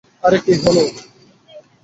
আরে 0.23 0.37
কী 0.43 0.53
হলো! 0.63 0.83